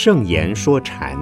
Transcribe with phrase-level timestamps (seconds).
[0.00, 1.18] 圣言说禅，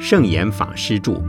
[0.00, 1.22] 圣严法师著。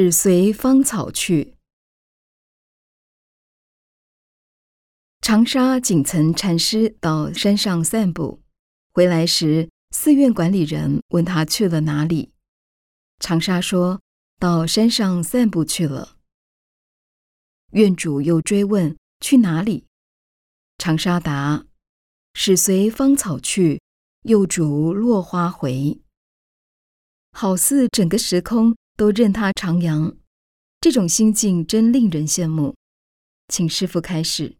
[0.00, 1.56] 始随芳草去。
[5.20, 8.40] 长沙景岑禅师到山上散步，
[8.92, 12.32] 回来时，寺院管理人问他去了哪里。
[13.18, 14.00] 长沙说
[14.38, 16.16] 到山上散步去了。
[17.72, 19.84] 院主又追问去哪里，
[20.78, 21.66] 长沙答：
[22.34, 23.82] 始随芳草去，
[24.22, 26.00] 又逐落花回。
[27.32, 28.76] 好似整个时空。
[28.98, 30.16] 都任他徜徉，
[30.80, 32.74] 这种心境真令人羡慕。
[33.46, 34.56] 请师傅开始。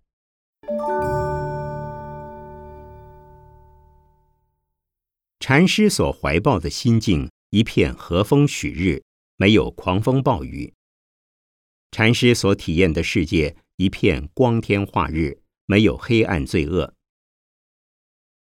[5.41, 9.03] 禅师所怀抱的心境，一片和风许日，
[9.37, 10.73] 没有狂风暴雨；
[11.91, 16.95] 禅师所体验的世界，一片光天化日，没有黑暗罪恶。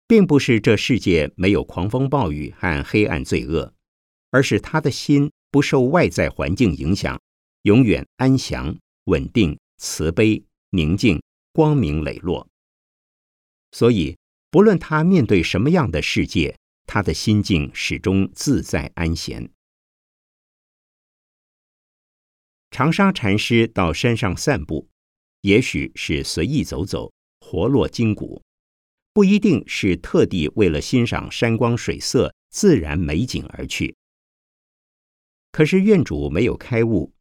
[0.09, 3.75] 并不是这世界没有狂风暴雨和黑暗罪恶，
[4.31, 5.31] 而是他的心。
[5.55, 7.23] 不受外在环境影响，
[7.63, 12.49] 永远安详、稳定、慈悲、宁静、光明磊落。
[13.71, 14.19] 所以，
[14.51, 19.49] 不论他面对什么样的世界，他的心境始终自在安闲。
[22.73, 24.89] 长沙禅师到山上散步，
[25.43, 28.43] 也许是随意走走，活络筋骨，
[29.13, 33.95] 不一定是特地为了欣赏山光水色、自然美景而去。
[35.55, 37.13] 可是院主没有开悟，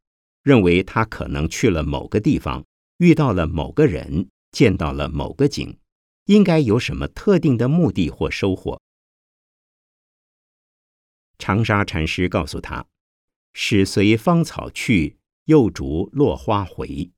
[0.41, 2.65] 认为他可能去了某个地方，
[2.97, 5.77] 遇到了某个人，见到了某个景，
[6.25, 8.81] 应该有什么特定的目的或收获。
[11.37, 12.87] 长沙禅师告诉他
[13.53, 17.11] ：“始随芳草去，又逐落花回。”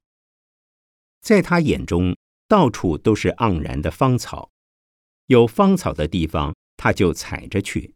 [1.23, 2.13] 在他眼中，
[2.49, 4.51] 到处都是盎然的芳草，
[5.27, 7.95] 有芳草的地方，他就踩着去。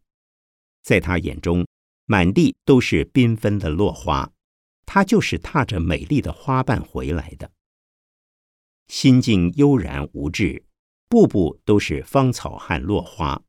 [0.82, 1.68] 在他眼中。
[2.12, 4.32] 满地都是缤纷的落花，
[4.88, 7.52] 他就是踏着美丽的花瓣回来的。
[8.88, 10.64] 心境悠然无滞，
[11.08, 13.44] 步步都是芳草和落花。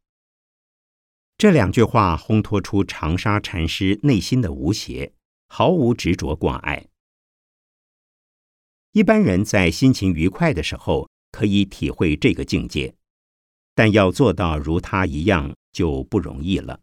[1.39, 5.15] 这两句话烘托出长沙禅师内心的无邪，
[5.49, 6.87] 毫无执着挂碍。
[8.93, 12.95] 一般人在心情愉快的时候可以体会这个境界，
[13.75, 16.79] 但要做到如他一样就不容易了。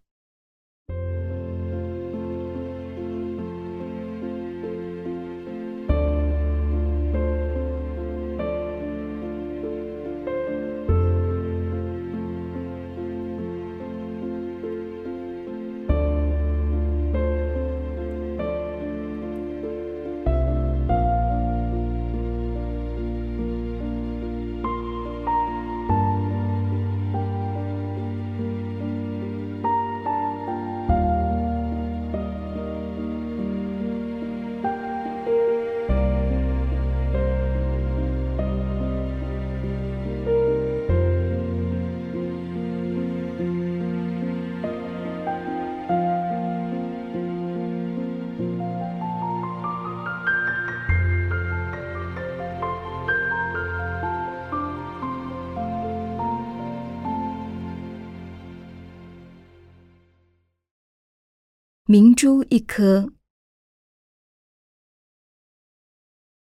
[61.89, 63.13] 明珠一颗。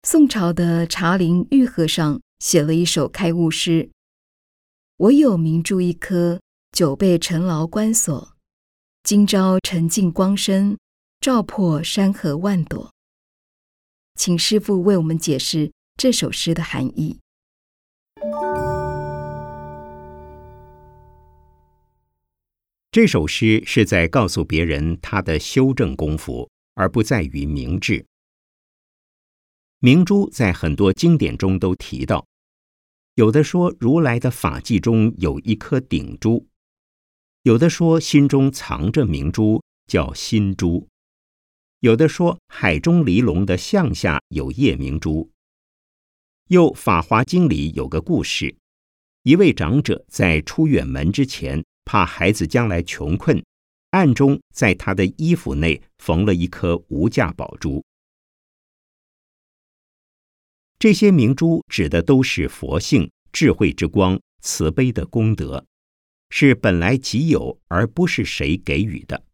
[0.02, 3.90] 宋朝的茶陵玉和尚写了一首开悟诗
[4.98, 6.42] ：“我有明珠一颗，
[6.72, 8.36] 久被尘劳关锁。
[9.02, 10.76] 今朝沉净光身，
[11.20, 12.92] 照破山河万朵。”
[14.16, 17.18] 请师父为我们解释这首诗的含义。
[22.92, 28.04] 这首诗是在告诉别人他的修正功夫，而不在于明智。
[29.78, 32.26] 明珠在很多经典中都提到，
[33.14, 36.48] 有的说如来的法纪中有一颗顶珠，
[37.44, 40.88] 有的说心中藏着明珠叫心珠，
[41.78, 45.30] 有的说海中离龙的象下有夜明珠。
[46.48, 48.56] 又《法华经》里有个故事，
[49.22, 53.44] 一位长者在出远门之前，怕孩子将来穷困，
[53.90, 57.84] 暗中在他的衣服内缝了一颗无价宝珠。
[60.78, 65.66] 这些明珠指的都是佛性、智慧之光、慈悲的功德，
[66.28, 69.24] 是本来即有，而不是谁给予的。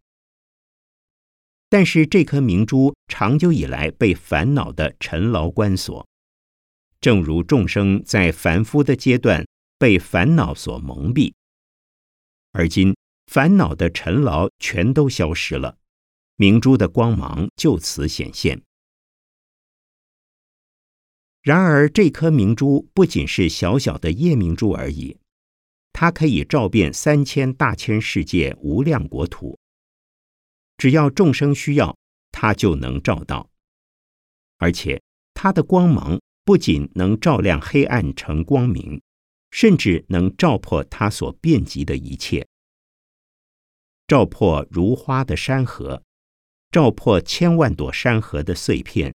[1.69, 6.09] 但是这颗明珠长久以来被烦恼的尘劳关锁，
[7.03, 9.47] 正如众生在凡夫的阶段
[9.79, 11.35] 被烦恼所蒙蔽，
[12.57, 15.77] 而今烦恼的尘劳全都消失了，
[16.37, 18.63] 明珠的光芒就此显现。
[21.43, 25.19] 然而，这颗明珠不仅是小小的夜明珠而已，
[25.93, 29.59] 它可以照遍三千大千世界无量国土。
[30.79, 31.95] 只要众生需要，
[32.33, 33.51] 它就能照到。
[34.57, 35.03] 而且，
[35.35, 39.03] 它的光芒不仅能照亮黑暗成光明，
[39.57, 42.47] 甚至能照破它所遍及的一切，
[44.07, 46.03] 照破如花的山河，
[46.71, 49.15] 照破千万朵山河的碎片。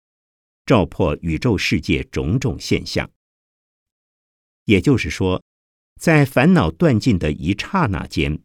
[0.64, 3.10] 照破宇宙世界种种现象，
[4.66, 5.42] 也就是说，
[6.00, 8.40] 在烦恼断尽的一刹那间，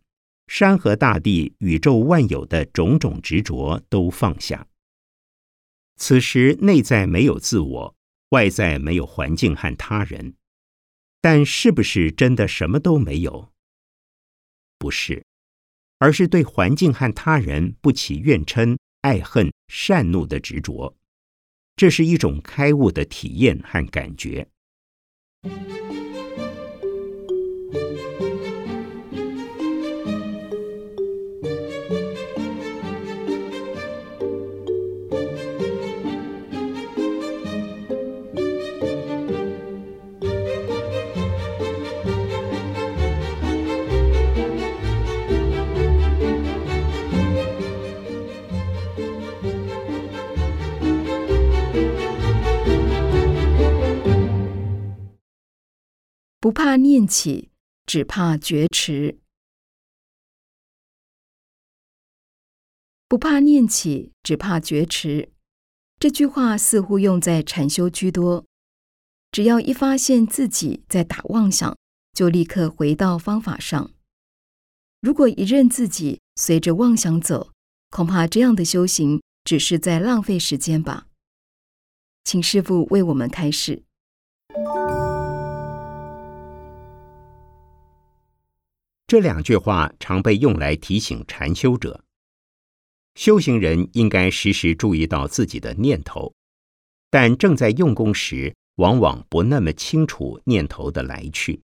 [0.47, 4.67] 山河大地、宇宙万有的种种执着都放下。
[5.97, 7.95] 此时内在没有自我，
[8.29, 10.33] 外在没有环境和他人，
[11.23, 13.53] 但是不是真的什么都没有？
[14.77, 15.25] 不是，
[15.99, 20.97] 而是对环境和他人不起怨嗔、爱恨、善怒的执着。
[21.77, 24.49] 这是一种开悟的体验和感觉。
[56.43, 57.51] 不怕念起，
[57.85, 59.17] 只怕觉迟。
[63.07, 65.31] 不怕念起，只怕觉迟。
[65.97, 68.45] 这句话似乎用在禅修居多。
[69.31, 71.77] 只要一发现自己在打妄想，
[72.11, 73.91] 就立刻回到方法上。
[74.99, 77.53] 如果一任自己随着妄想走，
[77.89, 81.07] 恐怕这样的修行只是在浪费时间吧。
[82.25, 83.85] 请师父为我们开示。
[89.13, 92.03] 这两句话常被用来提醒禅修者，
[93.13, 96.33] 修行人应该时时注意到自己的念头，
[97.11, 101.61] 但正在用功时，往往不那么清楚念头的来去。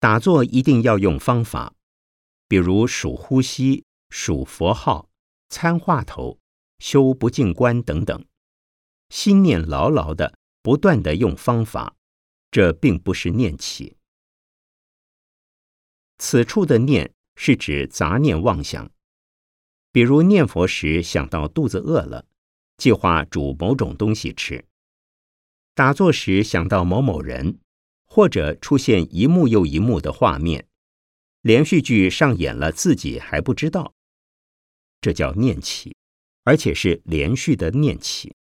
[0.00, 1.72] 打坐一定要用方法，
[2.48, 5.08] 比如数呼吸、数佛号、
[5.48, 6.40] 参话头、
[6.80, 8.26] 修不净观等等，
[9.10, 11.94] 心念牢牢的，不断的用方法，
[12.50, 13.94] 这并不是念起。
[16.20, 18.92] 此处的念是指杂念妄想，
[19.90, 22.26] 比如念佛时想到肚子饿了，
[22.76, 24.62] 计划煮某种东西吃；
[25.74, 27.58] 打坐时想到某某人，
[28.04, 30.68] 或者出现一幕又一幕的画面，
[31.40, 33.94] 连续剧上演了，自己还不知道，
[35.00, 35.96] 这叫念起，
[36.44, 38.34] 而且是连续的念起。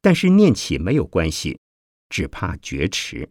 [0.00, 1.58] 但是念起没有关系，
[2.08, 3.28] 只怕觉迟。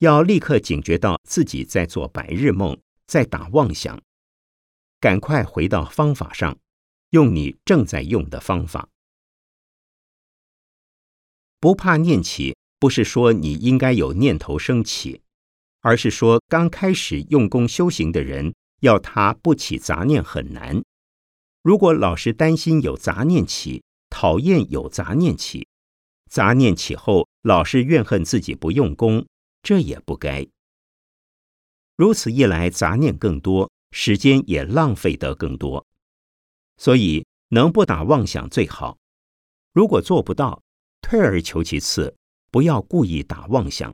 [0.00, 3.98] 要立刻警觉到自己在做白日梦，在打妄想，
[5.00, 6.58] 赶快回到方法上，
[7.10, 8.88] 用你正在用的方法。
[11.58, 15.22] 不怕念起，不是说你应该有念头升起，
[15.80, 20.82] 而是说刚开始用功修行的人，要他不起杂念很难。
[21.62, 25.66] 如果老是担心有杂念起，讨厌有杂念起，
[26.30, 29.26] 杂念起后老是怨恨自己不用功。
[29.66, 30.46] 这也不该。
[31.96, 35.84] 如此一来，杂念更多，时间也浪费得更多。
[36.76, 38.96] 所以，能不打妄想最好。
[39.72, 40.62] 如果做不到，
[41.00, 42.14] 退而求其次，
[42.52, 43.92] 不要故意打妄想。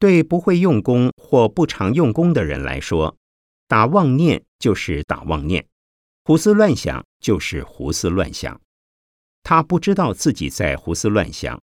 [0.00, 3.16] 对不会用功或不常用功的人来说，
[3.68, 5.64] 打妄念就是打妄念，
[6.24, 8.60] 胡思乱想就是胡思乱想。
[9.44, 11.62] 他不知道自己在胡思乱想。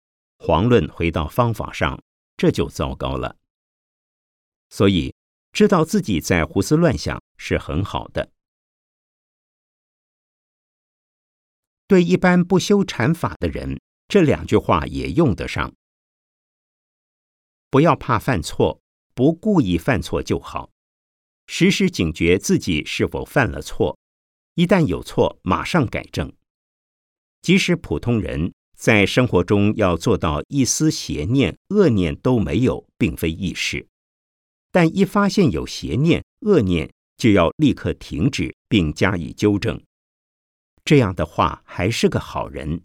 [0.40, 2.02] 遑论回到方法上，
[2.37, 3.37] 这就糟糕了。
[4.70, 5.14] 所以，
[5.52, 8.32] 知道自己在胡思乱想是很好的。
[11.87, 15.75] 对一般不修禅法的人，这两句话也用得上。
[17.68, 18.80] 不要怕犯错，
[19.14, 20.70] 不故意犯错就好。
[21.47, 23.99] 时时警觉自己是否犯了错，
[24.54, 26.32] 一旦有错，马上改正。
[27.42, 33.87] 即使普通人在生活中要做到一丝邪念、恶念都没有，并非易事。
[34.72, 39.78] 但一发现有邪念、恶念，就要立刻停止并加以纠正。
[40.82, 42.80] 这样的话，还是个好人，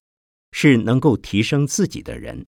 [0.52, 2.46] 是能够提升自己的人。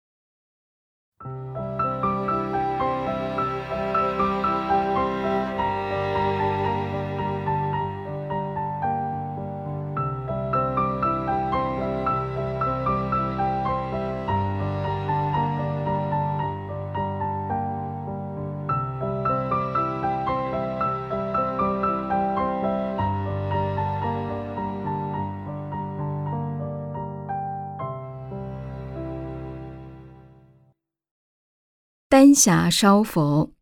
[32.13, 33.55] 丹霞烧佛。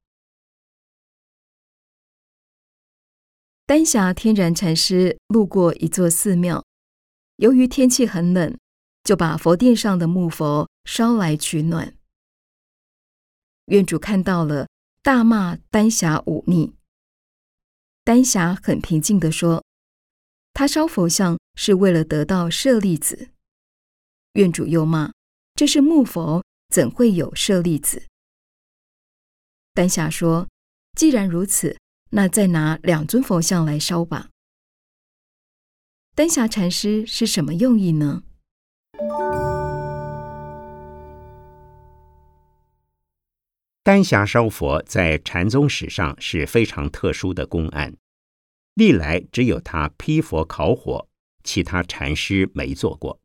[3.65, 6.65] 丹霞天然禅师路过一座寺庙，
[7.37, 8.59] 由于天气很冷，
[9.05, 11.97] 就把佛殿上的木佛烧来取暖。
[13.67, 14.67] 院主看到了，
[15.01, 16.75] 大骂丹霞忤逆。
[18.03, 19.65] 丹霞很平静地说
[20.53, 23.31] ：“他烧佛像是为了得到舍利子。”
[24.35, 25.13] 院主又骂
[25.55, 28.03] ：“这是木佛，怎会有舍利子？”
[29.73, 30.49] 丹霞说
[30.99, 31.79] ：“既然如此，
[32.11, 34.29] 那再拿两尊佛像来烧吧。”
[36.17, 38.25] 丹霞禅师是什么用意呢？
[43.85, 47.97] 丹霞烧佛在禅宗史上是非常特殊的公案，
[48.75, 51.09] 历来只有他劈佛烤火，
[51.45, 53.21] 其他禅师没做过。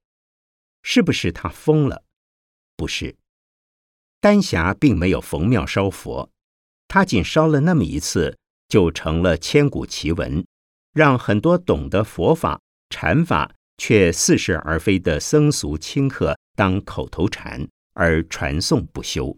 [0.83, 2.03] 是不是他疯了？
[2.77, 3.17] 不是，
[4.21, 6.31] 丹霞并没有逢庙烧佛。
[6.87, 8.37] 他仅烧了那么一次，
[8.67, 10.45] 就成了千古奇闻，
[10.93, 19.37] 让很多懂得佛法、禅法却似是而非的僧俗清客当口头禅而传颂不休。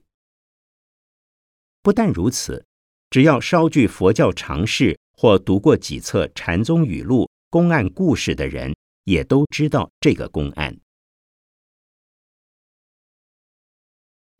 [1.82, 2.66] 不但如此，
[3.10, 8.76] 只要稍具佛教常识或读过几册禅宗语录、公案故事的人，
[9.06, 10.78] 也都知道这个公案。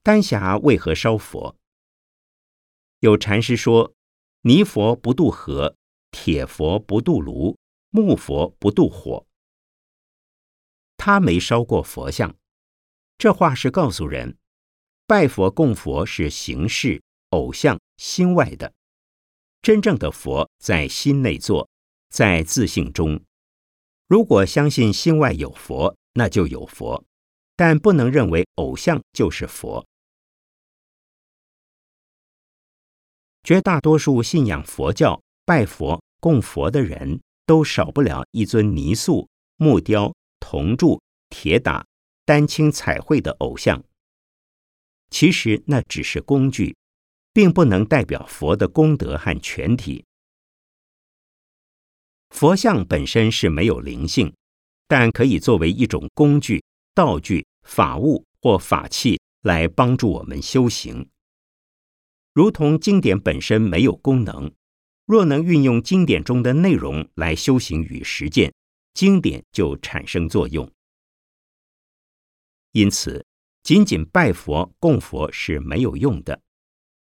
[0.04, 1.56] 丹霞为何烧佛？
[3.00, 3.94] 有禅师说
[4.42, 5.76] ：“泥佛不渡河，
[6.12, 7.58] 铁佛不渡炉，
[7.92, 9.26] 木佛不渡火。”
[10.98, 12.36] 他没烧过佛像，
[13.18, 14.38] 这话是告诉人：
[15.06, 18.72] 拜佛供佛是形式，偶像心外的；
[19.62, 21.70] 真正的佛在心内坐，
[22.10, 23.22] 在自信中。
[24.08, 27.06] 如果相信心外有佛，那就有佛，
[27.56, 29.86] 但不能认为偶像就是佛。
[33.48, 41.86] 绝大多数信仰佛教、拜佛供佛的人都少不了一尊泥塑、木雕、铜铸、铁打、
[42.26, 43.82] 丹青彩绘的偶像。
[45.10, 46.76] 其实那只是工具，
[47.32, 50.04] 并不能代表佛的功德和全体。
[52.32, 54.36] 佛像本身是没有灵性，
[54.90, 56.62] 但可以作为一种工具、
[56.94, 61.08] 道具、法物或法器来帮助我们修行。
[62.38, 64.54] 如同经典本身没有功能，
[65.08, 68.54] 若能运用经典中的内容来修行与实践，
[68.94, 70.72] 经典就产生作用。
[72.74, 73.26] 因此，
[73.64, 76.40] 仅仅拜佛供佛是没有用的，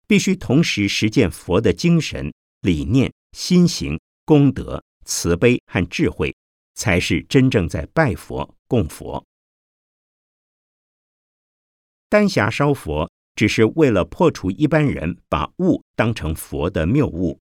[0.05, 6.35] 必须同时实践佛的精神、理念、心行、功德、慈悲和智慧，
[6.75, 9.25] 才是真正在拜佛供佛。
[12.07, 13.11] 丹霞烧佛。
[13.35, 17.39] 只是为了破除一般人把物当成佛的谬误。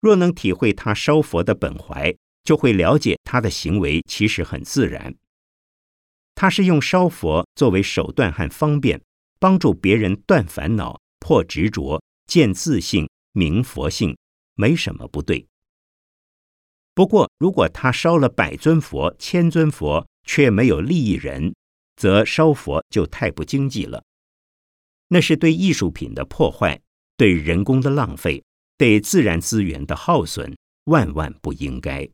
[0.00, 5.14] 若能体会他烧佛的本怀，就会了解他的行为其实很自然。
[6.34, 9.02] 他是用烧佛作为手段和方便，
[9.40, 14.16] 帮助别人断烦恼、破执着、见自性、明佛性，
[14.54, 15.46] 没什么不对。
[16.94, 21.54] 不过，如果他烧了百尊佛、千尊佛，却没有利益人，
[21.96, 24.04] 则烧佛就太不经济了。
[25.08, 26.80] 那是对艺术品的破坏，
[27.16, 28.42] 对人工的浪费，
[28.76, 32.08] 对自然资源的耗损，万万不应该。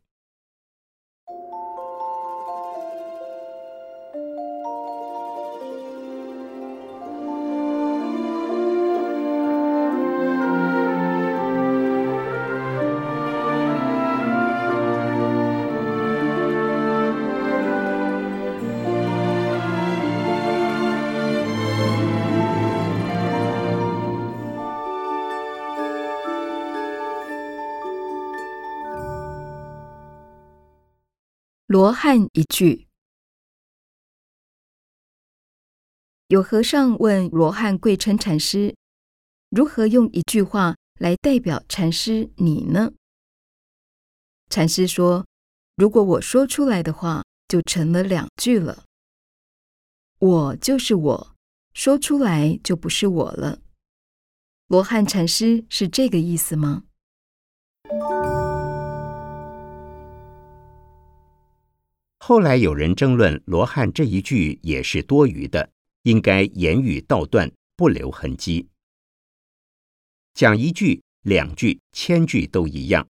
[32.06, 32.86] 看一句。
[36.26, 38.76] 有和尚问罗汉贵称禅师
[39.48, 42.92] ：“如何用一句话来代表禅师你呢？”
[44.52, 45.26] 禅师说
[45.76, 48.84] ：“如果我说出来的话，就成了两句了。
[50.18, 51.36] 我就是我，
[51.72, 53.62] 说出来就不是我了。”
[54.68, 56.84] 罗汉禅师是这个意思吗？
[62.26, 65.70] 后来有人争论罗汉这一句也是多余的，
[66.04, 68.66] 应该言语道断，不留痕迹。
[70.32, 73.06] 讲一句、两句、千句都一样，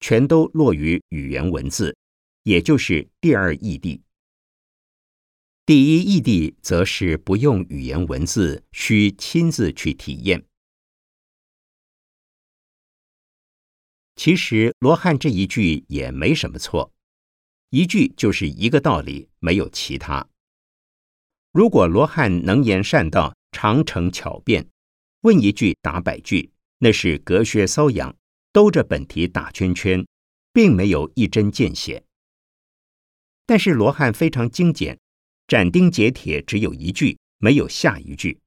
[0.00, 1.96] 全都落于语言文字，
[2.42, 4.00] 也就是第二义谛。
[5.64, 10.44] 第一义谛则是不用语言文字，需亲自去体验。
[14.16, 16.92] 其实罗汉这一句也没什么错。
[17.70, 20.28] 一句就是一个道理，没有其他。
[21.52, 24.68] 如果罗汉能言善道，长成巧辩，
[25.22, 28.14] 问一句答百句，那是隔靴搔痒，
[28.52, 30.06] 兜着本题打圈圈，
[30.52, 32.04] 并没有一针见血。
[33.46, 34.98] 但是罗汉非常精简，
[35.46, 38.38] 斩钉截铁，只有一句，没有下一句。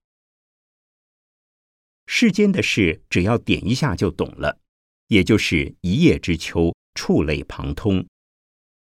[2.05, 4.59] 世间的事，只要点一下就懂了，
[5.07, 8.05] 也就是一叶知秋，触类旁通。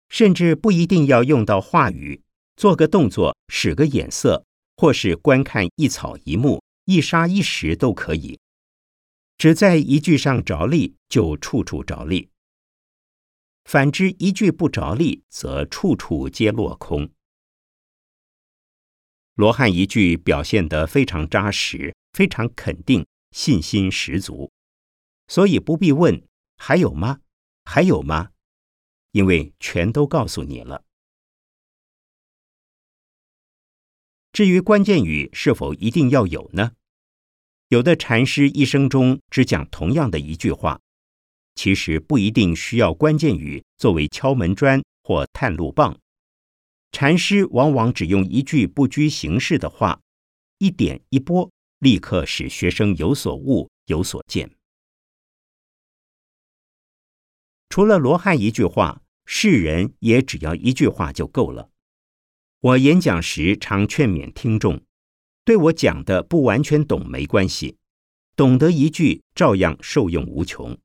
[0.08, 2.22] 甚至不一定要用到话语，
[2.56, 4.44] 做个动作，使个眼色，
[4.76, 8.38] 或是观看一草一木、一沙一石都可以。
[9.36, 12.30] 只在一句上着力，就处处着力；
[13.64, 17.10] 反之，一句不着力，则处处皆落空。
[19.34, 24.50] 罗汉一句表现得非常扎实，非常肯定，信心十足，
[25.28, 27.20] 所以不必问还有吗？
[27.64, 28.30] 还有吗？
[29.18, 30.84] 因为全都告诉你了。
[34.32, 36.70] 至于关键语是否一定要有呢？
[37.66, 40.80] 有的禅师一生中只讲同样的一句话，
[41.56, 45.98] 其实不一定需要关键语作为敲门砖或探路棒。
[46.92, 50.00] 禅师往往只用一句不拘形式的话，
[50.58, 51.50] 一点一拨，
[51.80, 54.48] 立刻使学生有所悟、有所见。
[57.68, 59.02] 除了罗汉一句话。
[59.30, 61.68] 世人也只要一句话就够了。
[62.60, 64.80] 我演讲时常劝勉听众，
[65.44, 67.76] 对我讲的不完全懂没关系，
[68.34, 70.78] 懂得一句照样受用无穷。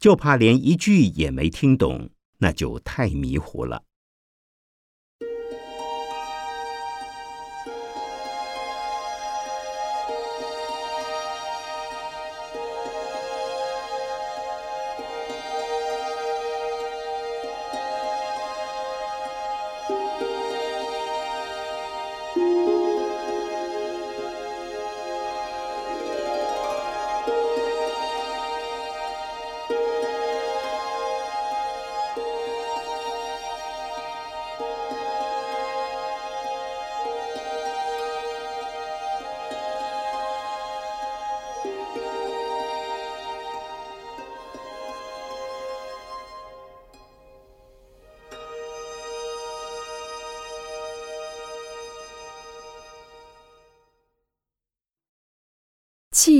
[0.00, 3.84] 就怕连一句也没听懂，那就太迷糊了。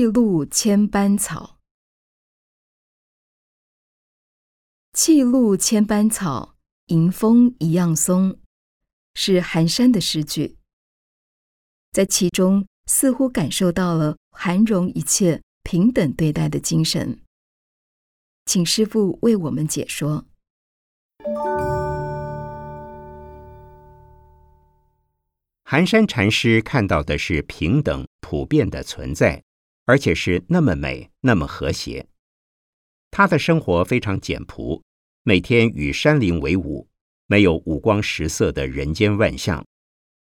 [0.07, 1.59] 露千般草，
[4.93, 8.41] 气露千般草，迎风一样松，
[9.15, 10.57] 是寒山的诗句。
[11.93, 17.21] 在其中，似乎感受到了涵容一切、平等对待的精神。
[18.45, 20.25] 请师父为我们解说。
[25.65, 29.43] 寒山禅师看到的是平等、普遍的存在。
[29.87, 32.07] 而且是那么美，那么和谐。
[33.11, 34.83] 他的生活非常简朴，
[35.23, 36.89] 每天与山林为伍，
[37.27, 39.65] 没有五光十色的人间万象。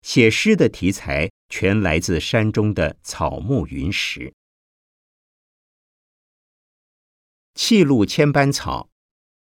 [0.01, 4.33] 写诗的题材全来自山中的草木云石。
[7.53, 8.89] 气露千般草，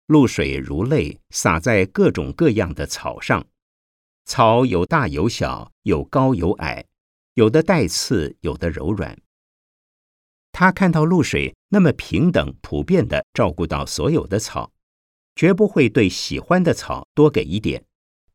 [0.07, 3.47] 露水如泪洒在各种各样的草上。
[4.25, 6.85] 草有大有小，有高有矮，
[7.35, 9.17] 有的带刺，有的柔软。
[10.51, 14.71] 他看到露水那么平等、普遍的照顾到所有的草，
[15.35, 17.85] 绝不会对喜欢的草多给一点，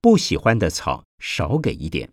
[0.00, 2.12] 不喜欢的草少给一点。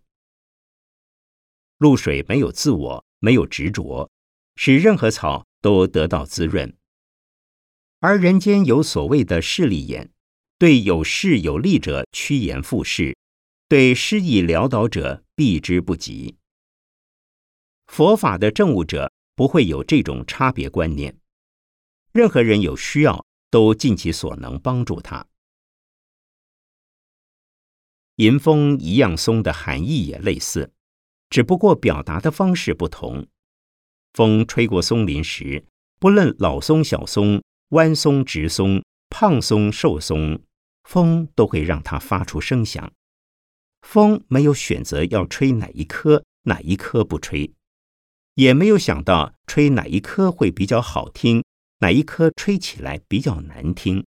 [1.78, 4.10] 露水没有自我，没有执着，
[4.56, 6.76] 使任何草都得到滋润。
[8.00, 10.12] 而人间有所谓的势利眼，
[10.58, 13.16] 对有势有利者趋炎附势，
[13.68, 16.36] 对失意潦倒者避之不及。
[17.88, 21.18] 佛法的证悟者不会有这种差别观念，
[22.12, 25.28] 任何人有需要都尽其所能帮助他。
[28.18, 30.72] 迎风一样松的含义也类似，
[31.30, 33.28] 只不过表达的方式不同。
[34.14, 35.66] 风吹过松林时，
[36.00, 40.42] 不论老松、小松、弯松、直松、胖松、瘦松。
[40.84, 42.92] 风都会让它发出声响。
[43.82, 47.54] 风没有选择要吹哪一棵，哪一棵不吹，
[48.36, 51.44] 也没有想到吹哪一棵会比较好听，
[51.80, 54.06] 哪一棵吹起来比较难听。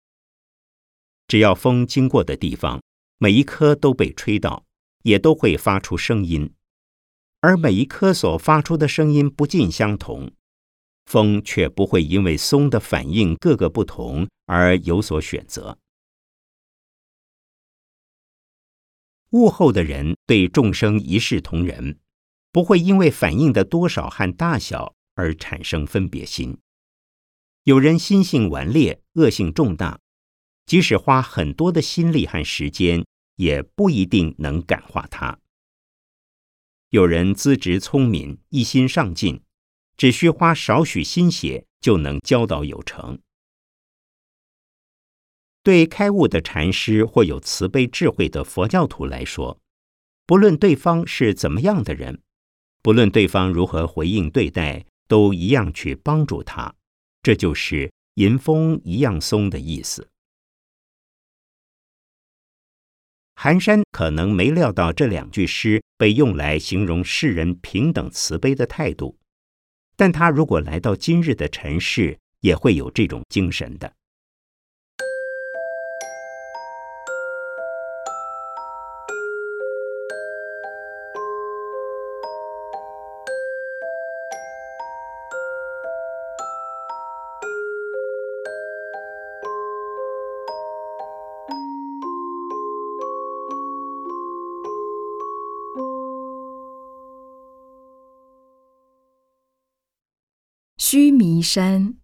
[1.27, 2.81] 只要风经过的地方，
[3.17, 4.65] 每一棵都被吹到，
[5.03, 6.53] 也都会发出声音。
[7.41, 10.31] 而每一棵所发出的声音不尽相同，
[11.05, 15.77] 风却不会因为松的反应各个不同而有所选择。
[19.31, 21.99] 物后的人对众生一视同仁，
[22.57, 26.57] 不会因为反应的多少和大小而产生分别心。
[27.65, 29.99] 有人心性顽劣、恶性重大，
[30.65, 35.37] 即使花很多的心力和时间，也不一定能感化他。
[36.89, 39.43] 有人资质聪明、一心上进，
[39.95, 43.19] 只需花少许心血就能教导有成。
[45.61, 49.61] 对开悟的禅师或有慈悲智慧的佛教徒来说，
[50.25, 52.23] 不论对方是怎么样的人，
[52.87, 56.73] 不论对方如何回应对待，都一样去帮助他。
[57.21, 60.07] 这就是“迎风一样松”的意思。
[63.35, 69.17] 寒山可能没料到这两句诗被用来形容世人平等慈悲的态度，
[69.97, 73.96] 但他如果来到今日的尘世，也会有这种精神的。
[100.89, 101.97] 须弥山，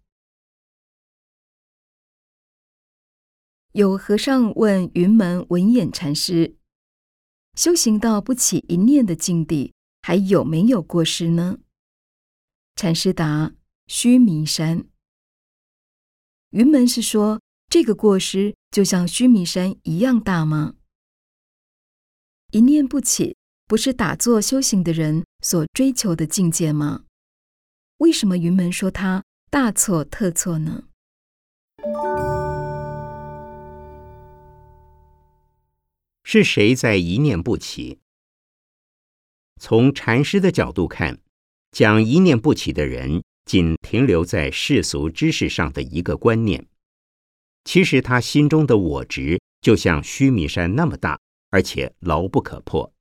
[3.72, 6.58] 有和尚问云门文眼禅师
[7.56, 11.60] ：“修行到不起一念的境地，还有没有过失呢？”
[12.76, 13.54] 禅师答
[13.88, 14.86] ：“须弥山。”
[16.52, 20.74] 云门是说这个过失就像须弥山一样大吗？
[22.50, 27.03] 一念不起，不是打坐修行的人所追求的境界吗？
[27.98, 30.84] 为什么云门说他大错特错呢？
[36.24, 38.00] 是谁在一念不起？
[39.60, 41.20] 从禅师的角度看，
[41.70, 46.66] 讲一念不起的人，仅停留在世俗知识上的一个观念。
[47.64, 52.93] 其实他心中的我执，就像须弥山那么大，而且牢不可破。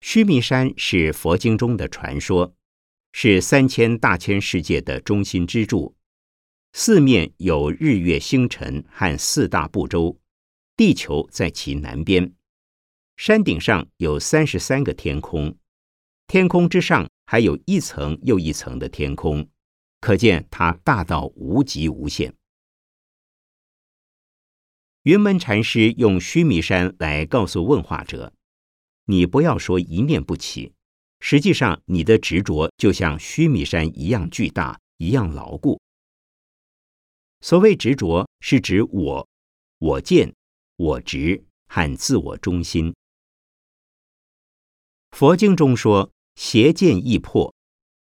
[0.00, 2.54] 须弥山是佛经中的传说，
[3.12, 5.96] 是三千大千世界的中心支柱。
[6.72, 10.20] 四面有日月星辰和四大部洲，
[10.76, 12.32] 地球在其南边。
[13.16, 15.56] 山顶上有三十三个天空，
[16.28, 19.48] 天空之上还有一层又一层的天空，
[20.00, 22.32] 可见它大到无极无限。
[25.02, 28.32] 云门禅师用须弥山来告诉问话者。
[29.10, 30.74] 你不要说一念不起，
[31.20, 35.80] 实际上你的执着就像须弥山一样巨大，一样牢固。
[37.40, 39.26] 所谓执着，是指我、
[39.78, 40.34] 我见、
[40.76, 42.94] 我执和自我中心。
[45.12, 47.54] 佛经中说，邪见易破，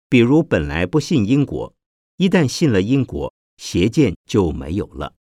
[0.08, 1.74] 比如本来不信因果，
[2.18, 5.16] 一旦信了因果，邪见就没有了。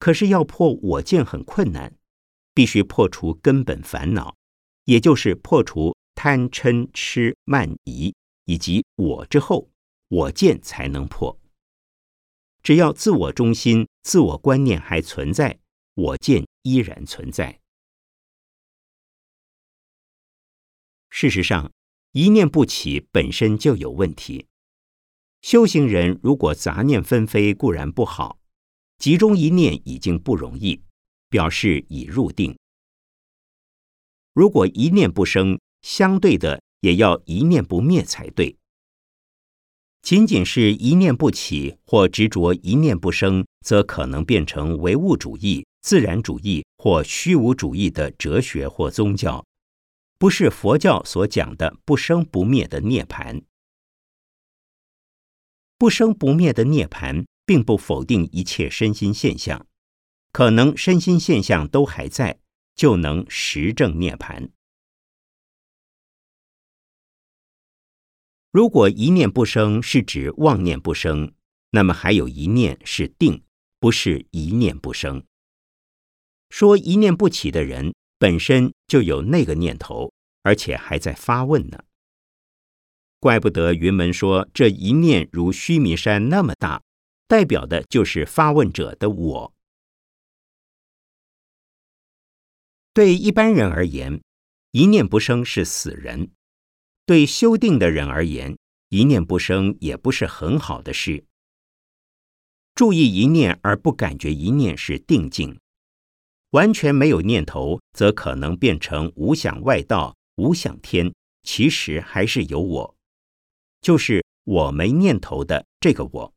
[0.00, 1.96] 可是要破我见很困难，
[2.52, 4.34] 必须破除根本烦恼。
[4.84, 8.14] 也就是破除贪嗔痴慢疑
[8.44, 9.70] 以及我之后，
[10.08, 11.38] 我见才能破。
[12.62, 15.58] 只要自我中心、自我观念还存在，
[15.94, 17.60] 我见依然存在。
[21.10, 21.72] 事实上，
[22.12, 24.46] 一念不起本身就有问题。
[25.40, 28.38] 修行人如果杂念纷飞固然不好，
[28.98, 30.80] 集中一念已经不容易，
[31.28, 32.56] 表示已入定。
[34.32, 38.56] 如果一念不生，相对的也要一念不灭才对。
[40.02, 49.44] 仅仅是一念不起或执着一念不生，则可能变成唯物主义、自然主义或虚无主义的哲学或宗教，
[50.18, 53.42] 不是佛教所讲的不生不灭的涅槃。
[55.78, 59.66] 不生不灭的涅槃，并不否定一切身心现象，
[60.32, 62.40] 可能身心现象都还在，
[62.74, 64.50] 就能实证涅槃。
[68.50, 71.32] 如果一念不生是指妄念不生，
[71.70, 73.42] 那么还有一念是定，
[73.80, 75.24] 不是一念不生。
[76.50, 81.84] 说一念不起的人本身就有那个念头，而且还在发问呢。
[83.18, 86.82] 怪不得云门说这一念如须弥山那么大，
[87.26, 89.54] 代表的就是发问者的我。
[92.94, 94.22] 对一般人而言，
[94.72, 96.30] 一念不生是死人。
[97.06, 98.56] 对修定的人而言，
[98.90, 101.24] 一念不生也不是很好的事。
[102.74, 105.58] 注意一念而不感觉一念是定境，
[106.50, 111.12] 完全没有念头，则可能变成无想外道、无想天。
[111.42, 112.96] 其实还是有我，
[113.80, 116.34] 就是我没念头的这个我。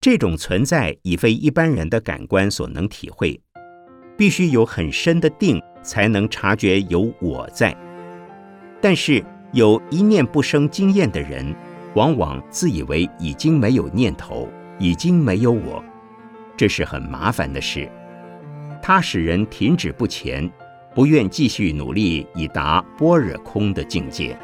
[0.00, 3.40] 这种存在已非一般人的感官所能体会，
[4.22, 7.76] 必须有很深的定，才能察觉有我在。
[8.80, 11.52] 但是有一念不生经验的人，
[11.96, 15.82] 往往自以为已经没有念头，已经没有我，
[16.56, 17.90] 这是很麻烦的事。
[18.80, 20.48] 它使人停止不前，
[20.94, 24.38] 不愿继续努力以达般若空的境界。